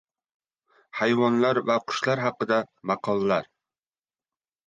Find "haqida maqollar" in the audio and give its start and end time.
2.23-3.49